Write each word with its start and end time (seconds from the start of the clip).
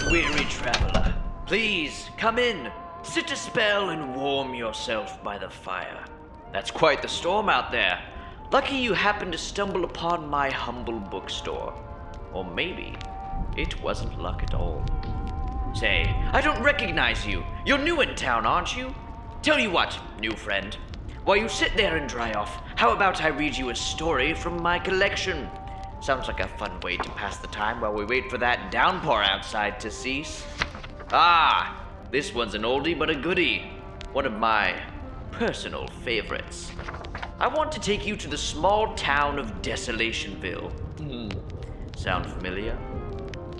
Weary 0.00 0.46
traveler. 0.46 1.14
Please, 1.44 2.08
come 2.16 2.38
in. 2.38 2.72
Sit 3.02 3.30
a 3.30 3.36
spell 3.36 3.90
and 3.90 4.16
warm 4.16 4.54
yourself 4.54 5.22
by 5.22 5.36
the 5.36 5.50
fire. 5.50 6.02
That's 6.50 6.70
quite 6.70 7.02
the 7.02 7.08
storm 7.08 7.50
out 7.50 7.70
there. 7.70 8.02
Lucky 8.50 8.76
you 8.76 8.94
happened 8.94 9.32
to 9.32 9.38
stumble 9.38 9.84
upon 9.84 10.30
my 10.30 10.48
humble 10.48 10.98
bookstore. 10.98 11.74
Or 12.32 12.42
maybe 12.42 12.96
it 13.54 13.82
wasn't 13.82 14.18
luck 14.18 14.42
at 14.42 14.54
all. 14.54 14.82
Say, 15.74 16.14
I 16.32 16.40
don't 16.40 16.62
recognize 16.62 17.26
you. 17.26 17.44
You're 17.66 17.76
new 17.76 18.00
in 18.00 18.14
town, 18.14 18.46
aren't 18.46 18.74
you? 18.74 18.94
Tell 19.42 19.58
you 19.58 19.70
what, 19.70 19.98
new 20.18 20.32
friend. 20.32 20.74
While 21.24 21.36
you 21.36 21.50
sit 21.50 21.76
there 21.76 21.96
and 21.96 22.08
dry 22.08 22.32
off, 22.32 22.62
how 22.76 22.92
about 22.94 23.22
I 23.22 23.28
read 23.28 23.54
you 23.54 23.68
a 23.68 23.76
story 23.76 24.32
from 24.32 24.62
my 24.62 24.78
collection? 24.78 25.50
Sounds 26.02 26.26
like 26.26 26.40
a 26.40 26.48
fun 26.48 26.80
way 26.80 26.96
to 26.96 27.08
pass 27.10 27.36
the 27.36 27.46
time 27.46 27.80
while 27.80 27.92
we 27.92 28.04
wait 28.04 28.28
for 28.28 28.36
that 28.38 28.72
downpour 28.72 29.22
outside 29.22 29.78
to 29.78 29.88
cease. 29.88 30.44
Ah, 31.12 31.86
this 32.10 32.34
one's 32.34 32.54
an 32.54 32.62
oldie 32.62 32.98
but 32.98 33.08
a 33.08 33.14
goodie. 33.14 33.70
One 34.12 34.26
of 34.26 34.32
my 34.32 34.82
personal 35.30 35.86
favorites. 36.02 36.72
I 37.38 37.46
want 37.46 37.70
to 37.70 37.78
take 37.78 38.04
you 38.04 38.16
to 38.16 38.26
the 38.26 38.36
small 38.36 38.92
town 38.96 39.38
of 39.38 39.62
Desolationville. 39.62 40.72
Hmm. 40.98 41.28
Sound 41.96 42.26
familiar? 42.26 42.76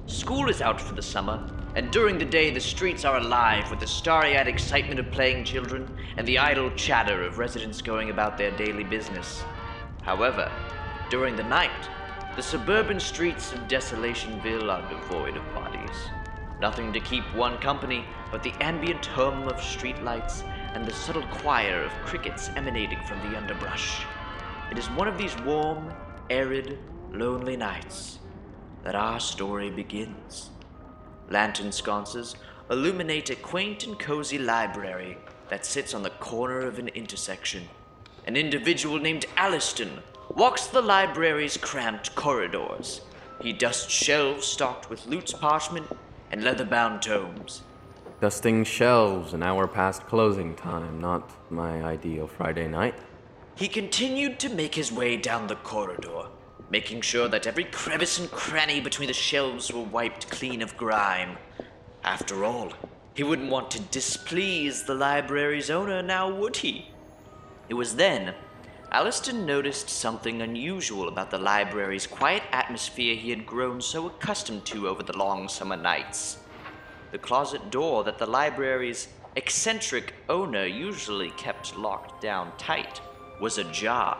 School 0.07 0.49
is 0.49 0.61
out 0.61 0.81
for 0.81 0.97
the 0.97 1.03
summer, 1.03 1.49
and 1.77 1.93
during 1.93 2.19
the 2.19 2.25
day 2.25 2.51
the 2.51 2.59
streets 2.59 3.05
are 3.05 3.19
alive 3.19 3.71
with 3.71 3.79
the 3.79 3.87
starry 3.87 4.37
eyed 4.37 4.49
excitement 4.49 4.99
of 4.99 5.09
playing 5.13 5.45
children 5.45 5.89
and 6.17 6.27
the 6.27 6.39
idle 6.39 6.73
chatter 6.73 7.23
of 7.23 7.39
residents 7.39 7.81
going 7.81 8.11
about 8.11 8.37
their 8.37 8.51
daily 8.57 8.83
business. 8.83 9.45
However, 10.03 10.51
during 11.09 11.37
the 11.37 11.45
night, 11.45 11.89
the 12.35 12.43
suburban 12.43 12.99
streets 12.99 13.53
of 13.53 13.69
Desolationville 13.69 14.71
are 14.73 14.89
devoid 14.89 15.37
of 15.37 15.55
bodies. 15.55 16.09
Nothing 16.63 16.91
to 16.95 17.01
keep 17.01 17.25
one 17.35 17.59
company 17.59 18.07
but 18.31 18.43
the 18.43 18.55
ambient 18.61 19.05
hum 19.05 19.47
of 19.49 19.57
streetlights 19.57 20.43
and 20.73 20.87
the 20.87 20.95
subtle 20.95 21.27
choir 21.27 21.83
of 21.83 21.93
crickets 22.07 22.49
emanating 22.57 23.01
from 23.07 23.19
the 23.19 23.37
underbrush. 23.37 24.07
It 24.71 24.79
is 24.79 24.87
one 24.91 25.09
of 25.09 25.19
these 25.19 25.37
warm, 25.41 25.93
arid, 26.31 26.79
lonely 27.13 27.57
nights 27.57 28.19
that 28.83 28.95
our 28.95 29.21
story 29.21 29.69
begins. 29.69 30.49
Lantern 31.29 31.71
sconces 31.71 32.35
illuminate 32.71 33.29
a 33.29 33.37
quaint 33.37 33.85
and 33.87 33.99
cozy 33.99 34.39
library 34.39 35.19
that 35.51 35.67
sits 35.67 35.93
on 35.93 36.03
the 36.03 36.11
corner 36.11 36.61
of 36.61 36.79
an 36.79 36.89
intersection. 36.89 37.65
An 38.27 38.37
individual 38.37 38.99
named 38.99 39.27
Alliston 39.37 40.01
walks 40.35 40.67
the 40.67 40.81
library's 40.81 41.57
cramped 41.57 42.15
corridors. 42.15 43.03
He 43.41 43.53
dusts 43.53 43.93
shelves 43.93 44.47
stocked 44.47 44.89
with 44.89 45.07
Lutz 45.07 45.33
parchment 45.33 45.87
and 46.31 46.43
leather 46.43 46.65
bound 46.65 47.03
tomes. 47.03 47.63
Dusting 48.21 48.65
shelves 48.65 49.35
an 49.35 49.43
hour 49.43 49.67
past 49.67 50.07
closing 50.07 50.55
time, 50.55 51.01
not 51.01 51.31
my 51.51 51.83
ideal 51.83 52.27
Friday 52.27 52.69
night. 52.69 52.95
He 53.57 53.69
continued 53.69 54.39
to 54.41 54.49
make 54.49 54.75
his 54.75 54.93
way 54.93 55.17
down 55.17 55.49
the 55.49 55.57
corridor, 55.57 56.27
making 56.71 57.03
sure 57.03 57.29
that 57.29 57.47
every 57.47 57.65
crevice 57.65 58.19
and 58.19 58.31
cranny 58.31 58.81
between 58.81 59.09
the 59.09 59.13
shelves 59.13 59.73
were 59.73 59.83
wiped 59.83 60.31
clean 60.31 60.63
of 60.63 60.77
grime. 60.77 61.37
After 62.05 62.45
all, 62.45 62.73
he 63.15 63.23
wouldn't 63.23 63.51
want 63.51 63.71
to 63.73 63.81
displease 63.81 64.85
the 64.85 64.95
library's 64.95 65.69
owner 65.69 66.03
now, 66.03 66.31
would 66.31 66.57
he? 66.57 66.89
It 67.69 67.75
was 67.75 67.97
then 67.97 68.35
Alliston 68.93 69.47
noticed 69.47 69.89
something 69.89 70.43
unusual 70.43 71.09
about 71.09 71.31
the 71.31 71.39
library's 71.39 72.07
quiet 72.07 72.43
atmosphere 72.53 73.15
he 73.15 73.31
had 73.31 73.47
grown 73.47 73.81
so 73.81 74.07
accustomed 74.07 74.67
to 74.67 74.87
over 74.87 75.03
the 75.03 75.17
long 75.17 75.49
summer 75.49 75.79
nights. 75.79 76.37
The 77.11 77.17
closet 77.17 77.71
door 77.71 78.05
that 78.05 78.19
the 78.19 78.27
library's 78.27 79.09
eccentric 79.35 80.13
owner 80.29 80.67
usually 80.67 81.31
kept 81.31 81.75
locked 81.75 82.21
down 82.21 82.53
tight 82.59 83.01
was 83.41 83.57
ajar. 83.57 84.19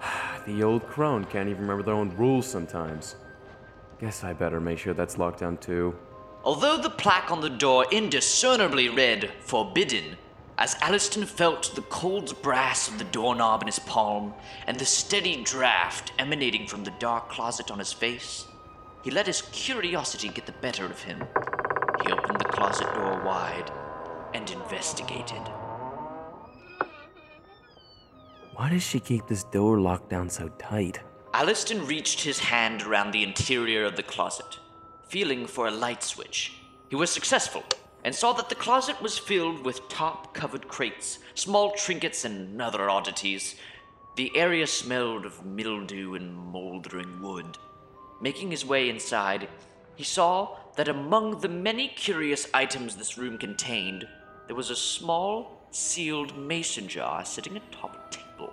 The 0.46 0.62
old 0.62 0.86
crone 0.86 1.24
can't 1.24 1.48
even 1.48 1.62
remember 1.62 1.82
their 1.82 1.94
own 1.94 2.16
rules 2.16 2.46
sometimes. 2.46 3.16
Guess 4.00 4.22
I 4.22 4.32
better 4.32 4.60
make 4.60 4.78
sure 4.78 4.94
that's 4.94 5.18
locked 5.18 5.40
down 5.40 5.56
too. 5.56 5.96
Although 6.44 6.78
the 6.78 6.90
plaque 6.90 7.30
on 7.30 7.40
the 7.40 7.50
door 7.50 7.86
indiscernibly 7.92 8.88
read 8.88 9.30
Forbidden, 9.40 10.16
as 10.62 10.76
Alliston 10.76 11.26
felt 11.26 11.74
the 11.74 11.82
cold 11.82 12.40
brass 12.40 12.86
of 12.86 12.96
the 12.96 13.04
doorknob 13.06 13.62
in 13.62 13.66
his 13.66 13.80
palm 13.80 14.32
and 14.68 14.78
the 14.78 14.84
steady 14.84 15.42
draft 15.42 16.12
emanating 16.20 16.68
from 16.68 16.84
the 16.84 16.92
dark 17.00 17.28
closet 17.28 17.68
on 17.68 17.80
his 17.80 17.92
face, 17.92 18.46
he 19.02 19.10
let 19.10 19.26
his 19.26 19.42
curiosity 19.50 20.28
get 20.28 20.46
the 20.46 20.52
better 20.52 20.84
of 20.84 21.02
him. 21.02 21.20
He 22.04 22.12
opened 22.12 22.38
the 22.38 22.44
closet 22.44 22.86
door 22.94 23.20
wide 23.24 23.72
and 24.34 24.48
investigated. 24.52 25.42
Why 28.54 28.70
does 28.70 28.84
she 28.84 29.00
keep 29.00 29.26
this 29.26 29.42
door 29.42 29.80
locked 29.80 30.10
down 30.10 30.30
so 30.30 30.46
tight? 30.60 31.00
Alliston 31.34 31.88
reached 31.88 32.20
his 32.20 32.38
hand 32.38 32.82
around 32.82 33.10
the 33.10 33.24
interior 33.24 33.84
of 33.84 33.96
the 33.96 34.04
closet, 34.04 34.60
feeling 35.08 35.48
for 35.48 35.66
a 35.66 35.72
light 35.72 36.04
switch. 36.04 36.52
He 36.88 36.94
was 36.94 37.10
successful 37.10 37.64
and 38.04 38.14
saw 38.14 38.32
that 38.32 38.48
the 38.48 38.54
closet 38.54 39.00
was 39.00 39.18
filled 39.18 39.64
with 39.64 39.88
top 39.88 40.34
covered 40.34 40.68
crates, 40.68 41.18
small 41.34 41.72
trinkets, 41.72 42.24
and 42.24 42.60
other 42.60 42.90
oddities. 42.90 43.54
The 44.16 44.32
area 44.36 44.66
smelled 44.66 45.24
of 45.24 45.44
mildew 45.44 46.14
and 46.14 46.36
moldering 46.36 47.22
wood. 47.22 47.58
Making 48.20 48.50
his 48.50 48.66
way 48.66 48.88
inside, 48.88 49.48
he 49.94 50.04
saw 50.04 50.56
that 50.76 50.88
among 50.88 51.40
the 51.40 51.48
many 51.48 51.88
curious 51.88 52.48
items 52.52 52.96
this 52.96 53.18
room 53.18 53.38
contained, 53.38 54.06
there 54.46 54.56
was 54.56 54.70
a 54.70 54.76
small, 54.76 55.66
sealed 55.70 56.36
mason 56.36 56.88
jar 56.88 57.24
sitting 57.24 57.56
atop 57.56 57.94
a 57.94 58.14
table. 58.14 58.52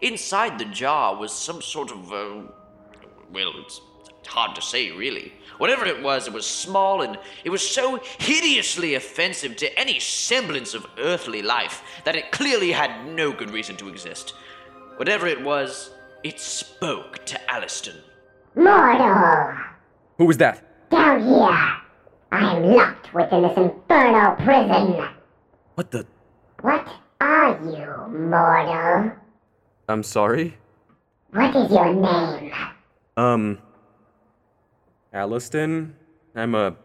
Inside 0.00 0.58
the 0.58 0.64
jar 0.64 1.14
was 1.14 1.32
some 1.32 1.62
sort 1.62 1.90
of, 1.92 2.12
uh, 2.12 2.42
well, 3.32 3.52
it's 3.58 3.80
hard 4.28 4.54
to 4.56 4.62
say, 4.62 4.90
really. 4.90 5.32
Whatever 5.58 5.84
it 5.84 6.02
was, 6.02 6.26
it 6.26 6.32
was 6.32 6.46
small 6.46 7.02
and 7.02 7.18
it 7.44 7.50
was 7.50 7.68
so 7.68 8.00
hideously 8.18 8.94
offensive 8.94 9.56
to 9.56 9.78
any 9.78 10.00
semblance 10.00 10.72
of 10.74 10.86
earthly 10.98 11.42
life 11.42 11.82
that 12.04 12.16
it 12.16 12.32
clearly 12.32 12.72
had 12.72 13.06
no 13.06 13.32
good 13.32 13.50
reason 13.50 13.76
to 13.76 13.88
exist. 13.88 14.34
Whatever 14.96 15.26
it 15.26 15.42
was, 15.42 15.90
it 16.22 16.40
spoke 16.40 17.24
to 17.26 17.38
Alliston. 17.50 17.96
Mortal! 18.54 19.54
Who 20.18 20.26
was 20.26 20.38
that? 20.38 20.62
Down 20.90 21.22
here! 21.22 21.76
I 22.32 22.56
am 22.56 22.62
locked 22.64 23.12
within 23.12 23.42
this 23.42 23.56
infernal 23.56 24.36
prison! 24.36 25.08
What 25.74 25.90
the? 25.90 26.06
What 26.62 26.88
are 27.20 27.58
you, 27.64 28.18
mortal? 28.18 29.12
I'm 29.88 30.02
sorry? 30.02 30.56
What 31.32 31.54
is 31.56 31.70
your 31.70 31.92
name? 31.92 32.52
Um. 33.16 33.58
Alliston? 35.12 35.96
I'm 36.34 36.54
a. 36.54 36.76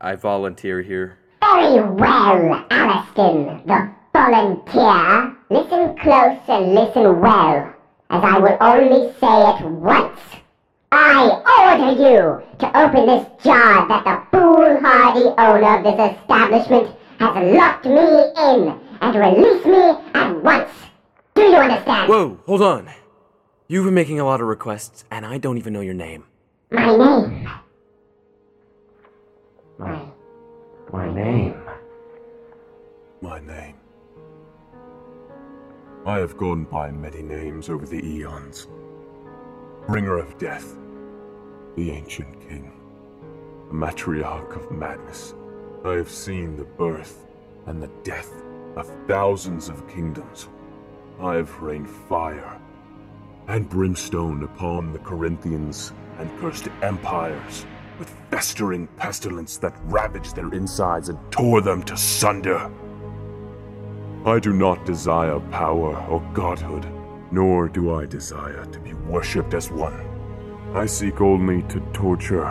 I 0.00 0.14
volunteer 0.14 0.82
here. 0.82 1.18
Very 1.40 1.80
well, 1.80 2.64
Alliston, 2.70 3.66
the 3.66 3.90
volunteer. 4.12 5.36
Listen 5.50 5.96
close 5.98 6.38
and 6.48 6.74
listen 6.74 7.20
well, 7.20 7.74
as 8.10 8.22
I 8.24 8.38
will 8.38 8.56
only 8.60 9.12
say 9.20 9.50
it 9.50 9.66
once. 9.66 10.20
I 10.92 11.42
order 11.58 11.92
you 12.00 12.42
to 12.58 12.78
open 12.78 13.06
this 13.06 13.26
jar 13.42 13.88
that 13.88 14.04
the 14.04 14.22
foolhardy 14.30 15.34
owner 15.38 15.78
of 15.78 15.84
this 15.84 16.16
establishment 16.16 16.96
has 17.18 17.56
locked 17.56 17.86
me 17.86 18.32
in 18.36 18.80
and 19.00 19.14
release 19.16 19.64
me 19.64 19.96
at 20.14 20.42
once. 20.42 20.70
Do 21.34 21.42
you 21.42 21.56
understand? 21.56 22.08
Whoa, 22.08 22.38
hold 22.46 22.62
on. 22.62 22.90
You've 23.66 23.86
been 23.86 23.94
making 23.94 24.20
a 24.20 24.24
lot 24.24 24.40
of 24.40 24.46
requests, 24.46 25.04
and 25.10 25.26
I 25.26 25.38
don't 25.38 25.58
even 25.58 25.72
know 25.72 25.80
your 25.80 25.94
name. 25.94 26.24
My 26.72 26.96
name. 26.96 27.50
My. 29.78 30.02
My 30.90 31.12
name. 31.12 31.62
My 33.20 33.40
name. 33.40 33.74
I 36.06 36.16
have 36.16 36.38
gone 36.38 36.64
by 36.64 36.90
many 36.90 37.20
names 37.20 37.68
over 37.68 37.84
the 37.84 38.02
eons. 38.02 38.68
Bringer 39.86 40.16
of 40.16 40.38
death, 40.38 40.74
the 41.76 41.90
ancient 41.90 42.40
king, 42.48 42.72
the 43.68 43.74
matriarch 43.74 44.56
of 44.56 44.70
madness. 44.70 45.34
I 45.84 45.92
have 45.92 46.10
seen 46.10 46.56
the 46.56 46.64
birth 46.64 47.26
and 47.66 47.82
the 47.82 47.90
death 48.02 48.32
of 48.76 48.90
thousands 49.06 49.68
of 49.68 49.86
kingdoms. 49.88 50.48
I 51.20 51.34
have 51.34 51.60
rained 51.60 51.90
fire 51.90 52.58
and 53.46 53.68
brimstone 53.68 54.44
upon 54.44 54.94
the 54.94 55.00
Corinthians 55.00 55.92
and 56.18 56.30
cursed 56.40 56.68
empires 56.82 57.66
with 57.98 58.14
festering 58.30 58.86
pestilence 58.96 59.56
that 59.58 59.74
ravaged 59.84 60.34
their 60.34 60.52
insides 60.52 61.08
and 61.08 61.18
tore 61.30 61.60
them 61.60 61.82
to 61.84 61.96
sunder. 61.96 62.70
I 64.24 64.38
do 64.38 64.52
not 64.52 64.84
desire 64.86 65.40
power 65.50 65.96
or 66.08 66.20
godhood, 66.32 66.86
nor 67.30 67.68
do 67.68 67.94
I 67.94 68.06
desire 68.06 68.64
to 68.66 68.78
be 68.80 68.94
worshipped 68.94 69.54
as 69.54 69.70
one. 69.70 70.08
I 70.74 70.86
seek 70.86 71.20
only 71.20 71.62
to 71.64 71.80
torture 71.92 72.46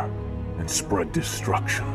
and 0.58 0.70
spread 0.70 1.12
destruction. 1.12 1.86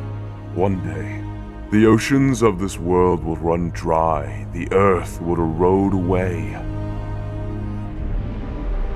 One 0.55 0.83
day, 0.83 1.23
the 1.71 1.87
oceans 1.87 2.43
of 2.43 2.59
this 2.59 2.79
world 2.79 3.23
will 3.23 3.37
run 3.37 3.71
dry, 3.71 4.47
the 4.53 4.73
earth 4.73 5.21
will 5.21 5.37
erode 5.37 5.95
away, 5.95 6.55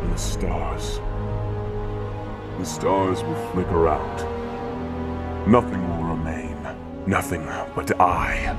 and 0.03 0.13
the 0.13 0.19
stars. 0.19 1.01
The 2.61 2.67
stars 2.67 3.25
will 3.25 3.53
flicker 3.53 3.89
out. 3.89 5.49
Nothing 5.49 5.81
will 5.89 6.09
remain. 6.15 6.55
Nothing 7.07 7.47
but 7.75 7.99
I. 7.99 8.55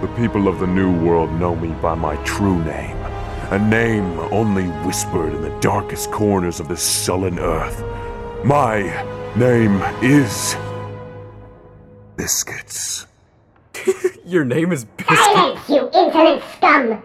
The 0.00 0.06
people 0.16 0.48
of 0.48 0.60
the 0.60 0.66
New 0.66 0.90
World 1.04 1.30
know 1.32 1.54
me 1.54 1.74
by 1.82 1.94
my 1.94 2.16
true 2.24 2.58
name. 2.64 2.96
A 3.50 3.58
name 3.58 4.18
only 4.32 4.64
whispered 4.86 5.34
in 5.34 5.42
the 5.42 5.60
darkest 5.60 6.10
corners 6.10 6.58
of 6.58 6.68
this 6.68 6.80
sullen 6.80 7.38
earth. 7.38 7.84
My 8.46 8.80
name 9.36 9.82
is. 10.02 10.56
Biscuits. 12.16 13.06
Your 14.24 14.46
name 14.46 14.72
is 14.72 14.86
Biscuit. 14.86 15.18
Silence, 15.18 15.68
you 15.68 15.90
insolent 15.92 16.42
scum! 16.56 17.02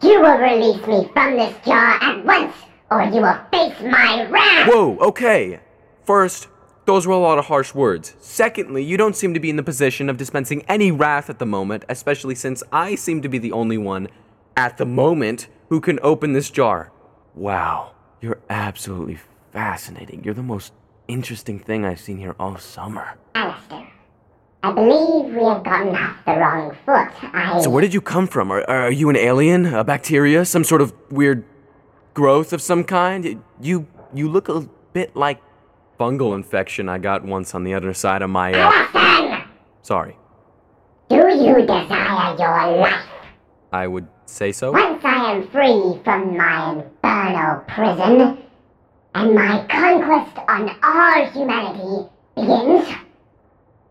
You 0.00 0.22
will 0.22 0.38
release 0.38 0.86
me 0.86 1.10
from 1.12 1.36
this 1.36 1.54
jar 1.66 1.98
at 2.00 2.24
once, 2.24 2.54
or 2.90 3.02
you 3.02 3.20
will 3.20 3.38
face 3.50 3.80
my 3.82 4.26
wrath! 4.28 4.68
Whoa, 4.68 4.96
okay. 4.98 5.60
First, 6.04 6.48
those 6.86 7.06
were 7.06 7.12
a 7.12 7.18
lot 7.18 7.38
of 7.38 7.46
harsh 7.46 7.74
words. 7.74 8.14
Secondly, 8.18 8.82
you 8.82 8.96
don't 8.96 9.14
seem 9.14 9.34
to 9.34 9.40
be 9.40 9.50
in 9.50 9.56
the 9.56 9.62
position 9.62 10.08
of 10.08 10.16
dispensing 10.16 10.62
any 10.68 10.90
wrath 10.90 11.28
at 11.28 11.38
the 11.38 11.46
moment, 11.46 11.84
especially 11.88 12.34
since 12.34 12.62
I 12.72 12.94
seem 12.94 13.20
to 13.22 13.28
be 13.28 13.38
the 13.38 13.52
only 13.52 13.76
one, 13.76 14.08
at 14.56 14.78
the 14.78 14.86
moment, 14.86 15.48
who 15.68 15.80
can 15.80 15.98
open 16.02 16.32
this 16.32 16.50
jar. 16.50 16.90
Wow, 17.34 17.92
you're 18.20 18.40
absolutely 18.48 19.18
fascinating. 19.52 20.24
You're 20.24 20.34
the 20.34 20.42
most 20.42 20.72
interesting 21.08 21.58
thing 21.58 21.84
I've 21.84 22.00
seen 22.00 22.18
here 22.18 22.34
all 22.40 22.56
summer. 22.56 23.18
Alistair, 23.34 23.86
I 24.62 24.72
believe 24.72 25.34
we 25.34 25.44
have 25.44 25.62
gotten 25.62 25.94
off 25.94 26.16
the 26.24 26.32
wrong 26.32 26.76
foot. 26.84 27.34
I. 27.34 27.60
So, 27.60 27.70
where 27.70 27.82
did 27.82 27.92
you 27.92 28.00
come 28.00 28.26
from? 28.26 28.50
Are, 28.50 28.68
are 28.68 28.90
you 28.90 29.08
an 29.10 29.16
alien? 29.16 29.66
A 29.66 29.84
bacteria? 29.84 30.44
Some 30.44 30.64
sort 30.64 30.80
of 30.80 30.92
weird 31.10 31.44
growth 32.18 32.52
of 32.52 32.60
some 32.60 32.82
kind? 32.82 33.40
You 33.60 33.86
you 34.12 34.28
look 34.28 34.48
a 34.48 34.62
bit 34.92 35.14
like 35.14 35.40
fungal 36.00 36.34
infection 36.34 36.88
I 36.88 36.98
got 36.98 37.24
once 37.24 37.54
on 37.54 37.62
the 37.62 37.74
other 37.74 37.94
side 37.94 38.22
of 38.22 38.30
my. 38.30 38.52
Uh, 38.52 39.44
sorry, 39.82 40.16
Do 41.08 41.14
you 41.16 41.60
desire 41.60 42.36
your 42.36 42.80
life? 42.80 43.06
I 43.72 43.86
would 43.86 44.08
say 44.26 44.50
so. 44.50 44.72
Once 44.72 45.04
I 45.04 45.32
am 45.32 45.46
free 45.46 46.00
from 46.02 46.36
my 46.36 46.72
infernal 46.72 47.60
prison, 47.68 48.38
and 49.14 49.34
my 49.36 49.64
conquest 49.70 50.38
on 50.48 50.62
all 50.82 51.24
humanity 51.30 52.10
begins, 52.34 52.88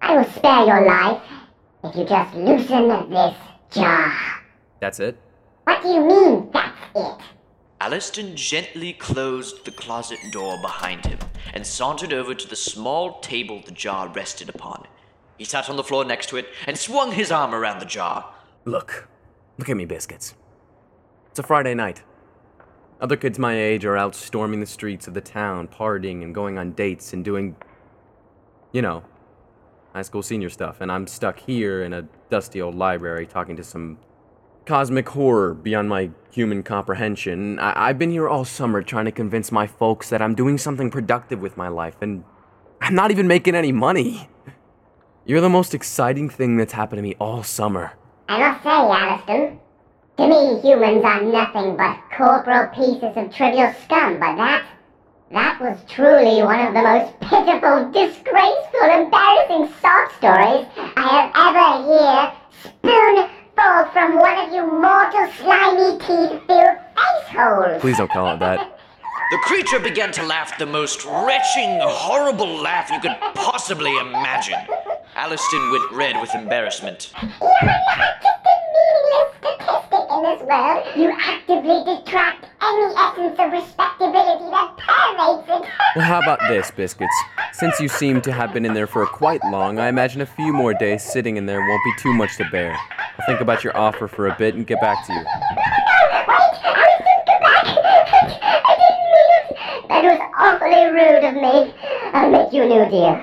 I 0.02 0.18
will 0.18 0.30
spare 0.32 0.66
your 0.66 0.86
life 0.86 1.22
if 1.86 1.96
you 1.96 2.04
just 2.04 2.36
loosen 2.36 2.90
this 3.10 3.36
jar. 3.72 4.14
That's 4.82 5.00
it. 5.00 5.18
What 5.64 5.82
do 5.82 5.88
you 5.88 6.06
mean, 6.06 6.50
that's 6.52 6.78
it? 6.94 7.37
Alliston 7.80 8.36
gently 8.36 8.94
closed 8.94 9.64
the 9.64 9.72
closet 9.72 10.20
door 10.32 10.58
behind 10.62 11.06
him 11.06 11.20
and 11.54 11.66
sauntered 11.66 12.12
over 12.12 12.34
to 12.34 12.48
the 12.48 12.56
small 12.56 13.20
table 13.20 13.62
the 13.66 13.72
jar 13.72 14.08
rested 14.08 14.50
upon. 14.50 14.88
He 15.38 15.46
sat 15.46 15.70
on 15.70 15.76
the 15.76 15.84
floor 15.84 16.04
next 16.04 16.30
to 16.30 16.38
it 16.38 16.48
and 16.66 16.78
swung 16.78 17.12
his 17.12 17.32
arm 17.32 17.54
around 17.54 17.80
the 17.80 17.86
jar. 17.86 18.34
Look, 18.66 19.08
look 19.60 19.70
at 19.70 19.78
me, 19.78 19.86
biscuits. 19.86 20.34
It's 21.30 21.40
a 21.40 21.44
Friday 21.44 21.76
night. 21.76 22.02
Other 23.00 23.16
kids 23.16 23.38
my 23.38 23.56
age 23.56 23.86
are 23.86 23.96
out 23.96 24.16
storming 24.16 24.60
the 24.60 24.66
streets 24.66 25.08
of 25.08 25.14
the 25.14 25.22
town, 25.22 25.68
partying 25.68 26.24
and 26.24 26.34
going 26.34 26.58
on 26.58 26.72
dates 26.72 27.14
and 27.14 27.24
doing, 27.24 27.56
you 28.72 28.82
know, 28.82 29.04
high 29.94 30.02
school 30.02 30.24
senior 30.24 30.50
stuff. 30.50 30.82
And 30.82 30.92
I'm 30.92 31.06
stuck 31.06 31.38
here 31.38 31.84
in 31.84 31.94
a 31.94 32.08
dusty 32.32 32.60
old 32.60 32.74
library 32.74 33.28
talking 33.28 33.56
to 33.56 33.64
some 33.64 34.00
cosmic 34.68 35.08
horror 35.10 35.54
beyond 35.54 35.88
my 35.88 36.10
human 36.30 36.62
comprehension. 36.62 37.58
I- 37.58 37.88
I've 37.88 37.98
been 37.98 38.12
here 38.12 38.28
all 38.28 38.44
summer 38.46 38.84
trying 38.84 39.06
to 39.06 39.12
convince 39.12 39.50
my 39.52 39.66
folks 39.66 40.10
that 40.10 40.22
I'm 40.22 40.36
doing 40.36 40.58
something 40.58 40.92
productive 40.92 41.42
with 41.42 41.56
my 41.58 41.70
life, 41.70 41.96
and 42.02 42.24
I'm 42.82 42.94
not 42.94 43.10
even 43.10 43.28
making 43.28 43.56
any 43.56 43.72
money. 43.72 44.30
You're 45.26 45.42
the 45.42 45.50
most 45.50 45.74
exciting 45.74 46.30
thing 46.30 46.58
that's 46.58 46.74
happened 46.74 46.98
to 46.98 47.02
me 47.02 47.16
all 47.20 47.44
summer. 47.44 47.94
I 48.30 48.40
must 48.40 48.62
say, 48.64 48.70
Alliston, 48.70 49.60
to 50.18 50.28
me 50.28 50.60
humans 50.62 51.04
are 51.04 51.22
nothing 51.22 51.78
but 51.78 51.98
corporal 52.16 52.68
pieces 52.68 53.16
of 53.16 53.34
trivial 53.34 53.74
scum, 53.86 54.20
but 54.20 54.36
that, 54.36 54.66
that 55.32 55.62
was 55.62 55.78
truly 55.88 56.44
one 56.44 56.60
of 56.68 56.74
the 56.74 56.82
most 56.82 57.20
pitiful, 57.22 57.90
disgraceful, 57.92 58.84
embarrassing 58.84 59.74
sob 59.82 60.12
stories 60.18 60.66
I 60.98 61.08
have 61.08 61.32
ever 61.56 61.84
heard 61.88 62.34
spoonful 63.58 63.92
from 63.92 64.20
one 64.20 64.38
of 64.38 64.54
you 64.54 64.66
mortal 64.80 65.28
slimy 65.38 65.98
teeth-filled 66.00 66.78
face 66.78 67.28
holes. 67.30 67.82
Please 67.82 67.98
don't 67.98 68.12
call 68.12 68.34
it 68.34 68.40
that. 68.40 68.74
The 69.30 69.38
creature 69.40 69.80
began 69.80 70.14
to 70.14 70.24
laugh 70.24 70.58
the 70.58 70.66
most 70.66 71.04
retching, 71.04 71.80
horrible 71.82 72.62
laugh 72.62 72.90
you 72.90 72.98
could 73.02 73.18
possibly 73.36 73.94
imagine. 73.98 74.60
Alliston 75.18 75.70
went 75.70 75.92
red 75.92 76.22
with 76.22 76.34
embarrassment. 76.34 77.12
You 77.22 77.28
are 77.28 77.66
not 77.68 78.22
just 78.24 78.46
a 78.48 78.56
meaningless 78.72 79.36
statistic 79.40 80.08
in 80.16 80.24
this 80.24 80.42
world. 80.48 80.86
You 80.96 81.12
actively 81.20 81.84
detract 81.84 82.46
any 82.62 82.94
essence 82.96 83.38
of 83.38 83.52
respectability 83.52 84.48
that 84.50 84.78
permeates 84.78 85.66
it. 85.66 85.72
Well, 85.98 86.06
how 86.06 86.20
about 86.20 86.40
this, 86.48 86.72
Biscuits? 86.72 87.16
Since 87.52 87.82
you 87.82 87.90
seem 87.90 88.22
to 88.22 88.32
have 88.32 88.54
been 88.54 88.64
in 88.64 88.76
there 88.76 88.88
for 88.88 89.06
quite 89.08 89.44
long, 89.46 89.78
I 89.78 89.90
imagine 89.90 90.22
a 90.22 90.26
few 90.26 90.54
more 90.54 90.74
days 90.74 91.04
sitting 91.04 91.36
in 91.36 91.48
there 91.48 91.60
won't 91.60 91.82
be 91.84 92.02
too 92.02 92.14
much 92.14 92.38
to 92.38 92.46
bear. 92.50 92.78
I'll 93.20 93.26
think 93.26 93.42
about 93.42 93.64
your 93.64 93.76
offer 93.76 94.08
for 94.08 94.28
a 94.28 94.36
bit 94.38 94.56
and 94.56 94.66
get 94.68 94.80
back 94.80 95.06
to 95.08 95.14
you. 95.14 95.20
Wait, 95.20 95.28
I 95.28 96.24
think 97.04 97.26
back. 97.42 97.66
I 98.44 98.74
didn't 98.78 99.06
mean 99.14 99.30
it. 99.38 99.88
That 99.90 100.04
was 100.04 100.20
awfully 100.38 100.86
rude 100.86 101.24
of 101.24 101.34
me. 101.36 101.74
I'll 102.14 102.30
make 102.30 102.54
you 102.54 102.64
a 102.64 102.68
new 102.68 102.90
deal. 102.92 103.20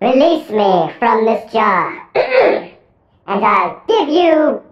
Release 0.00 0.48
me 0.50 0.92
from 0.98 1.24
this 1.24 1.52
jar. 1.52 2.08
and 2.14 3.44
I'll 3.44 3.82
give 3.88 4.08
you, 4.08 4.62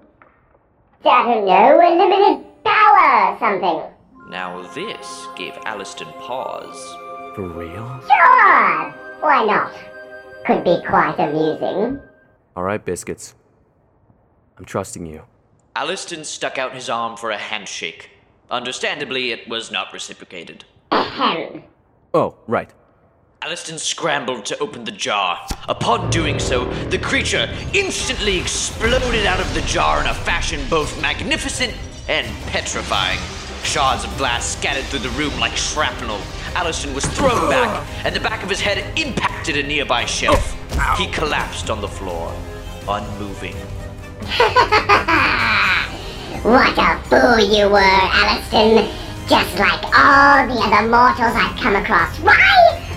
I 1.05 1.23
don't 1.25 1.47
know, 1.47 1.81
a 1.81 1.91
limited 1.97 2.47
power 2.65 3.33
or 3.33 3.39
something. 3.41 3.83
Now, 4.29 4.63
this 4.75 5.27
gave 5.37 5.55
Alliston 5.65 6.13
pause. 6.21 6.97
For 7.35 7.49
real? 7.49 8.01
Sure. 8.07 8.95
Why 9.21 9.45
not? 9.45 9.73
Could 10.47 10.65
be 10.65 10.81
quite 10.87 11.17
amusing. 11.19 12.01
All 12.55 12.63
right, 12.63 12.85
Biscuits. 12.85 13.35
I'm 14.63 14.67
trusting 14.67 15.07
you. 15.07 15.25
Alliston 15.75 16.25
stuck 16.25 16.57
out 16.57 16.73
his 16.73 16.89
arm 16.89 17.17
for 17.17 17.33
a 17.33 17.37
handshake. 17.37 18.11
Understandably, 18.49 19.33
it 19.33 19.49
was 19.49 19.73
not 19.73 19.93
reciprocated. 19.93 20.65
Oh, 20.93 22.37
right. 22.47 22.71
Alliston 23.43 23.77
scrambled 23.77 24.45
to 24.45 24.59
open 24.61 24.85
the 24.85 24.93
jar. 24.93 25.45
Upon 25.69 26.11
doing 26.11 26.39
so, 26.39 26.73
the 26.91 26.99
creature 26.99 27.53
instantly 27.75 28.39
exploded 28.39 29.27
out 29.27 29.41
of 29.41 29.53
the 29.53 29.63
jar 29.63 30.01
in 30.01 30.07
a 30.07 30.15
fashion 30.15 30.61
both 30.71 31.03
magnificent 31.03 31.75
and 32.09 32.29
petrifying. 32.47 33.19
Shards 33.65 34.05
of 34.05 34.17
glass 34.17 34.47
scattered 34.47 34.85
through 34.85 35.01
the 35.01 35.19
room 35.19 35.37
like 35.41 35.57
shrapnel. 35.57 36.21
Alliston 36.55 36.95
was 36.95 37.05
thrown 37.05 37.51
back, 37.51 37.85
and 38.07 38.15
the 38.15 38.21
back 38.21 38.45
of 38.45 38.49
his 38.49 38.61
head 38.61 38.97
impacted 38.97 39.57
a 39.57 39.63
nearby 39.65 40.05
shelf. 40.05 40.57
Oh, 40.75 40.95
he 40.97 41.11
collapsed 41.11 41.69
on 41.69 41.81
the 41.81 41.89
floor, 41.89 42.33
unmoving. 42.87 43.57
What 46.43 46.77
a 46.77 46.99
fool 47.05 47.39
you 47.39 47.69
were, 47.71 47.79
Alliston. 47.79 48.91
Just 49.29 49.57
like 49.61 49.85
all 49.97 50.45
the 50.49 50.59
other 50.59 50.89
mortals 50.89 51.37
I've 51.37 51.57
come 51.61 51.77
across. 51.77 52.19
Why 52.19 52.35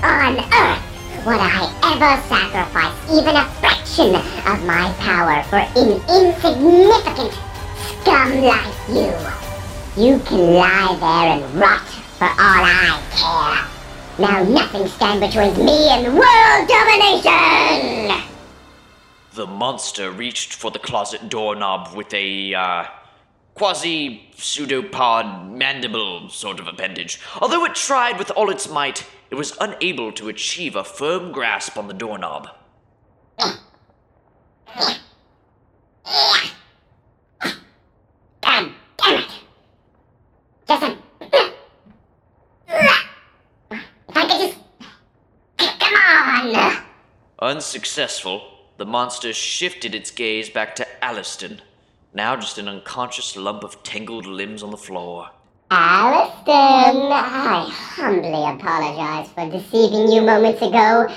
on 0.01 0.37
earth 0.39 1.25
would 1.27 1.37
I 1.39 1.69
ever 1.93 2.19
sacrifice 2.27 2.95
even 3.13 3.35
a 3.35 3.45
fraction 3.61 4.15
of 4.15 4.65
my 4.65 4.91
power 4.97 5.43
for 5.43 5.57
an 5.57 6.01
insignificant 6.09 7.37
scum 8.01 8.41
like 8.41 8.73
you? 8.89 9.13
You 9.95 10.17
can 10.25 10.55
lie 10.55 10.97
there 10.99 11.37
and 11.37 11.55
rot 11.55 11.87
for 12.17 12.25
all 12.25 12.65
I 12.65 12.99
care. 13.13 14.27
Now 14.27 14.43
nothing 14.43 14.87
stand 14.87 15.19
between 15.19 15.53
me 15.63 15.89
and 15.89 16.15
world 16.15 16.67
domination! 16.67 18.34
The 19.35 19.45
monster 19.45 20.11
reached 20.11 20.53
for 20.53 20.71
the 20.71 20.79
closet 20.79 21.27
doorknob 21.27 21.93
with 21.93 22.13
a, 22.13 22.53
uh, 22.53 22.85
quasi 23.53 24.29
pseudopod 24.37 25.51
mandible 25.51 26.29
sort 26.29 26.59
of 26.59 26.67
appendage. 26.67 27.19
Although 27.41 27.65
it 27.65 27.75
tried 27.75 28.17
with 28.17 28.31
all 28.31 28.49
its 28.49 28.69
might, 28.69 29.05
it 29.29 29.35
was 29.35 29.57
unable 29.59 30.13
to 30.13 30.29
achieve 30.29 30.77
a 30.77 30.85
firm 30.85 31.33
grasp 31.33 31.77
on 31.77 31.89
the 31.89 31.93
doorknob. 31.93 32.47
God 33.37 33.51
damn 38.41 38.73
it! 38.99 39.31
Just 40.67 40.83
a... 40.83 40.97
If 42.69 44.15
I 44.15 44.21
could 44.21 44.29
just... 44.29 44.57
Come 45.79 45.95
on! 46.55 46.77
Unsuccessful, 47.39 48.54
the 48.77 48.85
monster 48.85 49.33
shifted 49.33 49.95
its 49.95 50.11
gaze 50.11 50.49
back 50.49 50.75
to 50.75 50.87
Alliston, 51.01 51.61
now 52.13 52.35
just 52.35 52.57
an 52.57 52.67
unconscious 52.67 53.35
lump 53.35 53.63
of 53.63 53.83
tangled 53.83 54.25
limbs 54.25 54.63
on 54.63 54.71
the 54.71 54.77
floor. 54.77 55.29
Alliston, 55.71 57.11
I 57.11 57.69
humbly 57.71 58.29
apologize 58.29 59.29
for 59.31 59.49
deceiving 59.49 60.11
you 60.11 60.21
moments 60.21 60.61
ago. 60.61 61.07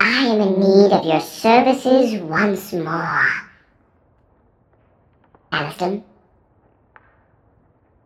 I 0.00 0.26
am 0.26 0.40
in 0.40 0.60
need 0.60 0.92
of 0.92 1.04
your 1.04 1.20
services 1.20 2.20
once 2.22 2.72
more. 2.72 3.26
Alliston? 5.52 6.04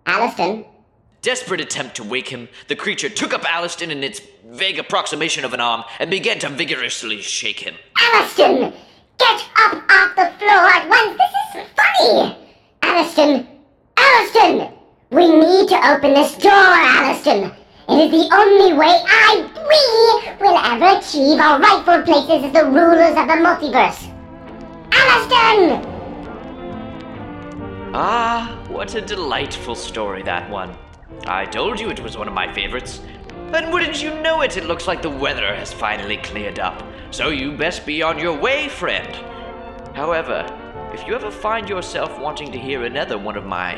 Alliston? 0.06 0.64
Desperate 1.20 1.60
attempt 1.60 1.96
to 1.96 2.04
wake 2.04 2.28
him, 2.28 2.48
the 2.68 2.76
creature 2.76 3.08
took 3.08 3.34
up 3.34 3.44
Alliston 3.44 3.90
in 3.90 4.04
its 4.04 4.20
vague 4.46 4.78
approximation 4.78 5.44
of 5.44 5.52
an 5.52 5.60
arm 5.60 5.84
and 5.98 6.10
began 6.10 6.38
to 6.38 6.48
vigorously 6.48 7.20
shake 7.20 7.60
him. 7.60 7.74
Alliston! 7.98 8.72
Get 9.18 9.44
up 9.58 9.74
off 9.90 10.16
the 10.16 10.30
floor 10.38 10.64
at 10.70 10.88
once! 10.88 11.18
This 11.18 11.62
is 11.62 11.68
funny! 11.76 12.36
Alliston! 12.82 13.46
Alliston! 13.96 14.72
We 15.10 15.28
need 15.28 15.68
to 15.68 15.90
open 15.90 16.14
this 16.14 16.36
door, 16.36 16.52
Alliston! 16.52 17.52
It 17.88 17.94
is 18.04 18.10
the 18.10 18.36
only 18.36 18.74
way 18.74 19.02
I, 19.06 19.48
we, 19.68 20.44
will 20.44 20.58
ever 20.58 20.98
achieve 20.98 21.40
our 21.40 21.58
rightful 21.58 22.02
places 22.02 22.44
as 22.44 22.52
the 22.52 22.64
rulers 22.66 23.16
of 23.16 23.26
the 23.26 23.38
multiverse! 23.42 24.08
Alliston! 24.92 25.84
Ah, 27.94 28.62
what 28.68 28.94
a 28.94 29.00
delightful 29.00 29.74
story 29.74 30.22
that 30.22 30.48
one. 30.50 30.76
I 31.26 31.46
told 31.46 31.80
you 31.80 31.90
it 31.90 32.00
was 32.00 32.16
one 32.16 32.28
of 32.28 32.34
my 32.34 32.52
favorites. 32.52 33.00
And 33.52 33.72
wouldn't 33.72 34.02
you 34.02 34.14
know 34.20 34.42
it, 34.42 34.56
it 34.58 34.66
looks 34.66 34.86
like 34.86 35.00
the 35.00 35.10
weather 35.10 35.54
has 35.54 35.72
finally 35.72 36.18
cleared 36.18 36.58
up. 36.58 36.82
So 37.10 37.30
you 37.30 37.56
best 37.56 37.86
be 37.86 38.02
on 38.02 38.18
your 38.18 38.38
way, 38.38 38.68
friend. 38.68 39.16
However, 39.96 40.46
if 40.92 41.06
you 41.06 41.14
ever 41.14 41.30
find 41.30 41.68
yourself 41.68 42.18
wanting 42.18 42.52
to 42.52 42.58
hear 42.58 42.84
another 42.84 43.16
one 43.18 43.36
of 43.36 43.46
my 43.46 43.76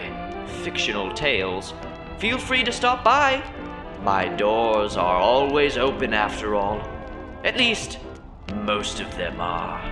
fictional 0.63 1.13
tales, 1.13 1.73
feel 2.19 2.39
free 2.39 2.65
to 2.65 2.73
stop 2.73 3.05
by. 3.05 3.43
My 4.03 4.29
doors 4.29 4.97
are 4.97 5.17
always 5.17 5.79
open 5.79 6.13
after 6.13 6.55
all. 6.55 6.81
At 7.45 7.57
least, 7.57 7.99
most 8.65 9.01
of 9.01 9.17
them 9.17 9.41
are. 9.41 9.90